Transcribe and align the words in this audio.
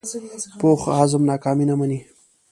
پوخ 0.59 0.81
عزم 0.99 1.21
ناکامي 1.29 1.65
نه 1.69 1.75
مني 1.79 1.99